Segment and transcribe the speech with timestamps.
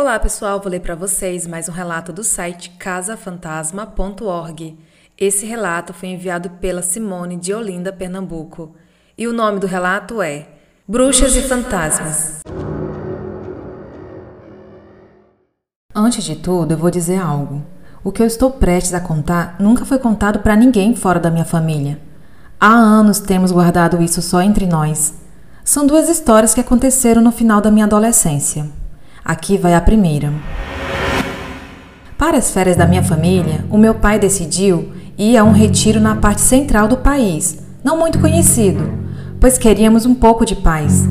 [0.00, 4.78] Olá pessoal, vou ler para vocês mais um relato do site casafantasma.org.
[5.18, 8.74] Esse relato foi enviado pela Simone de Olinda, Pernambuco.
[9.16, 10.48] E o nome do relato é
[10.88, 12.40] Bruxas e Fantasmas.
[15.94, 17.62] Antes de tudo, eu vou dizer algo.
[18.02, 21.44] O que eu estou prestes a contar nunca foi contado para ninguém fora da minha
[21.44, 22.00] família.
[22.58, 25.12] Há anos temos guardado isso só entre nós.
[25.62, 28.79] São duas histórias que aconteceram no final da minha adolescência.
[29.24, 30.32] Aqui vai a primeira.
[32.16, 36.16] Para as férias da minha família, o meu pai decidiu ir a um retiro na
[36.16, 38.92] parte central do país, não muito conhecido,
[39.38, 41.08] pois queríamos um pouco de paz.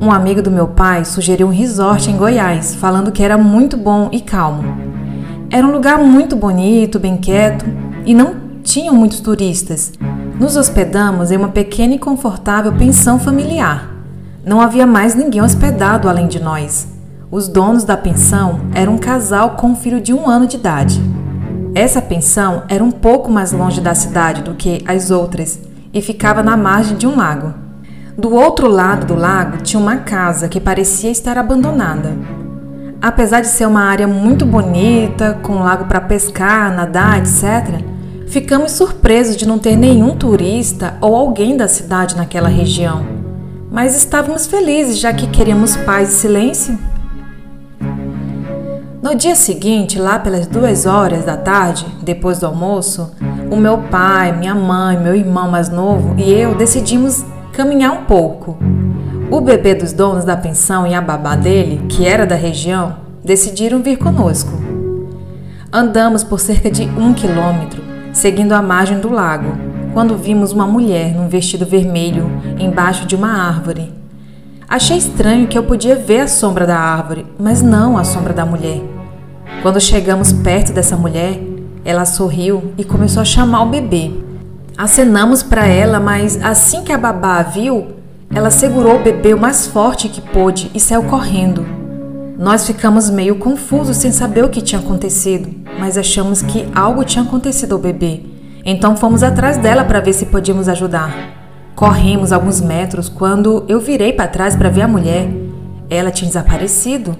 [0.00, 4.10] Um amigo do meu pai sugeriu um resort em Goiás, falando que era muito bom
[4.12, 4.62] e calmo.
[5.50, 7.64] Era um lugar muito bonito, bem quieto
[8.04, 9.92] e não tinham muitos turistas.
[10.38, 13.90] Nos hospedamos em uma pequena e confortável pensão familiar.
[14.44, 16.95] Não havia mais ninguém hospedado além de nós.
[17.28, 21.00] Os donos da pensão eram um casal com um filho de um ano de idade.
[21.74, 25.58] Essa pensão era um pouco mais longe da cidade do que as outras
[25.92, 27.52] e ficava na margem de um lago.
[28.16, 32.16] Do outro lado do lago tinha uma casa que parecia estar abandonada.
[33.02, 37.82] Apesar de ser uma área muito bonita, com um lago para pescar, nadar, etc.,
[38.28, 43.04] ficamos surpresos de não ter nenhum turista ou alguém da cidade naquela região.
[43.70, 46.95] Mas estávamos felizes já que queríamos paz e silêncio.
[49.06, 53.12] No dia seguinte, lá pelas duas horas da tarde, depois do almoço,
[53.48, 58.58] o meu pai, minha mãe, meu irmão mais novo e eu decidimos caminhar um pouco.
[59.30, 63.80] O bebê dos donos da pensão e a babá dele, que era da região, decidiram
[63.80, 64.50] vir conosco.
[65.72, 67.80] Andamos por cerca de um quilômetro,
[68.12, 69.56] seguindo a margem do lago,
[69.94, 73.94] quando vimos uma mulher num vestido vermelho embaixo de uma árvore.
[74.68, 78.44] Achei estranho que eu podia ver a sombra da árvore, mas não a sombra da
[78.44, 78.95] mulher.
[79.62, 81.40] Quando chegamos perto dessa mulher,
[81.84, 84.10] ela sorriu e começou a chamar o bebê.
[84.76, 87.86] Acenamos para ela, mas assim que a babá a viu,
[88.34, 91.64] ela segurou o bebê o mais forte que pôde e saiu correndo.
[92.38, 97.24] Nós ficamos meio confusos sem saber o que tinha acontecido, mas achamos que algo tinha
[97.24, 98.20] acontecido ao bebê.
[98.64, 101.36] Então fomos atrás dela para ver se podíamos ajudar.
[101.74, 105.28] Corremos alguns metros quando eu virei para trás para ver a mulher.
[105.88, 107.16] Ela tinha desaparecido.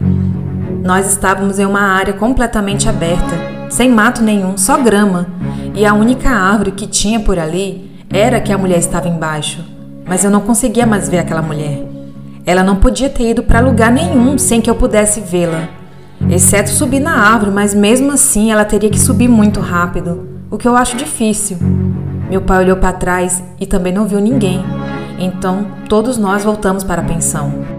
[0.86, 3.34] Nós estávamos em uma área completamente aberta,
[3.68, 5.26] sem mato nenhum, só grama,
[5.74, 9.64] e a única árvore que tinha por ali era que a mulher estava embaixo.
[10.06, 11.84] Mas eu não conseguia mais ver aquela mulher.
[12.46, 15.68] Ela não podia ter ido para lugar nenhum sem que eu pudesse vê-la,
[16.30, 20.68] exceto subir na árvore, mas mesmo assim ela teria que subir muito rápido, o que
[20.68, 21.58] eu acho difícil.
[22.30, 24.64] Meu pai olhou para trás e também não viu ninguém.
[25.18, 27.75] Então, todos nós voltamos para a pensão.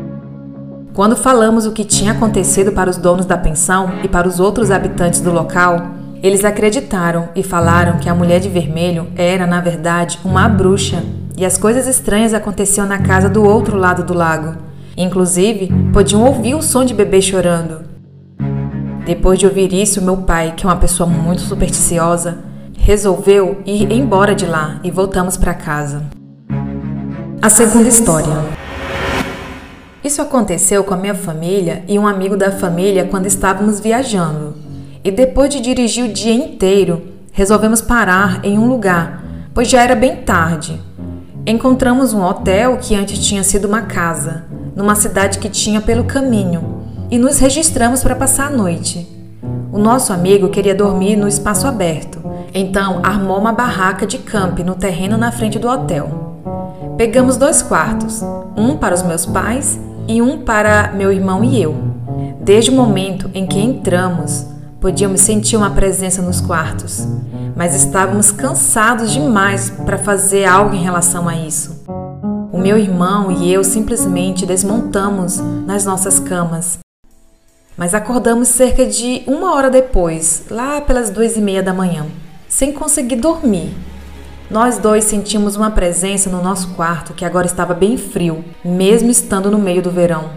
[0.98, 4.72] Quando falamos o que tinha acontecido para os donos da pensão e para os outros
[4.72, 5.92] habitantes do local,
[6.24, 11.04] eles acreditaram e falaram que a mulher de vermelho era, na verdade, uma bruxa
[11.38, 14.56] e as coisas estranhas aconteciam na casa do outro lado do lago.
[14.98, 17.82] Inclusive, podiam ouvir o som de bebê chorando.
[19.06, 22.40] Depois de ouvir isso, meu pai, que é uma pessoa muito supersticiosa,
[22.76, 26.02] resolveu ir embora de lá e voltamos para casa.
[27.40, 28.67] A segunda história.
[30.04, 34.56] Isso aconteceu com a minha família e um amigo da família quando estávamos viajando.
[35.04, 39.96] E depois de dirigir o dia inteiro, resolvemos parar em um lugar, pois já era
[39.96, 40.80] bem tarde.
[41.46, 46.84] Encontramos um hotel que antes tinha sido uma casa, numa cidade que tinha pelo caminho,
[47.10, 49.08] e nos registramos para passar a noite.
[49.72, 52.20] O nosso amigo queria dormir no espaço aberto,
[52.54, 56.27] então armou uma barraca de camp no terreno na frente do hotel.
[56.98, 58.24] Pegamos dois quartos,
[58.58, 61.76] um para os meus pais e um para meu irmão e eu.
[62.42, 64.48] Desde o momento em que entramos,
[64.82, 67.08] podíamos sentir uma presença nos quartos,
[67.56, 71.84] mas estávamos cansados demais para fazer algo em relação a isso.
[72.52, 75.38] O meu irmão e eu simplesmente desmontamos
[75.68, 76.80] nas nossas camas.
[77.78, 82.08] Mas acordamos cerca de uma hora depois, lá pelas duas e meia da manhã,
[82.50, 83.76] sem conseguir dormir
[84.50, 89.52] nós dois sentimos uma presença no nosso quarto que agora estava bem frio, mesmo estando
[89.52, 90.30] no meio do verão.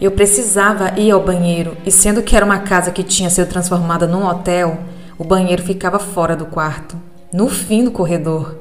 [0.00, 4.06] Eu precisava ir ao banheiro e, sendo que era uma casa que tinha sido transformada
[4.06, 4.78] num hotel,
[5.16, 6.96] o banheiro ficava fora do quarto,
[7.32, 8.58] no fim do corredor.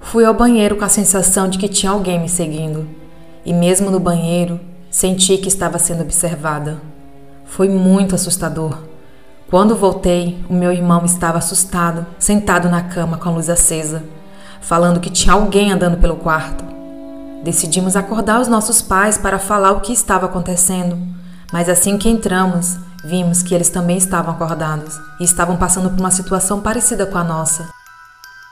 [0.00, 2.88] Fui ao banheiro com a sensação de que tinha alguém me seguindo,
[3.44, 4.58] e mesmo no banheiro,
[4.90, 6.80] senti que estava sendo observada.
[7.44, 8.87] Foi muito assustador.
[9.50, 14.04] Quando voltei, o meu irmão estava assustado, sentado na cama com a luz acesa,
[14.60, 16.62] falando que tinha alguém andando pelo quarto.
[17.42, 20.98] Decidimos acordar os nossos pais para falar o que estava acontecendo,
[21.50, 26.10] Mas assim que entramos, vimos que eles também estavam acordados e estavam passando por uma
[26.10, 27.66] situação parecida com a nossa.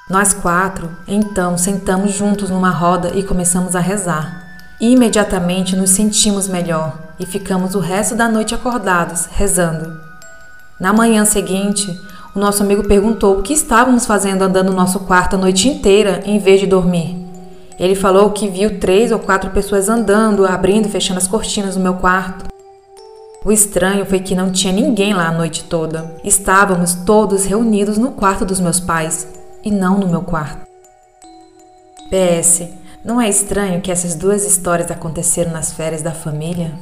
[0.08, 4.46] Nós quatro, então, sentamos juntos numa roda e começamos a rezar.
[4.80, 10.05] Imediatamente nos sentimos melhor e ficamos o resto da noite acordados, rezando.
[10.78, 11.98] Na manhã seguinte,
[12.34, 16.22] o nosso amigo perguntou o que estávamos fazendo andando no nosso quarto a noite inteira
[16.26, 17.16] em vez de dormir.
[17.78, 21.82] Ele falou que viu três ou quatro pessoas andando, abrindo e fechando as cortinas no
[21.82, 22.44] meu quarto.
[23.42, 26.14] O estranho foi que não tinha ninguém lá a noite toda.
[26.22, 29.26] Estávamos todos reunidos no quarto dos meus pais
[29.64, 30.66] e não no meu quarto.
[32.10, 32.68] PS,
[33.04, 36.72] não é estranho que essas duas histórias aconteceram nas férias da família?